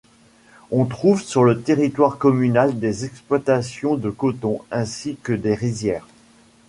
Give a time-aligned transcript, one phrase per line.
[0.71, 6.07] On trouve sur le territoire communal des exploitations de coton ainsi que des rizières.